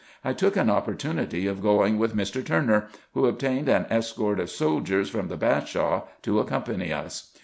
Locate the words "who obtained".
3.13-3.69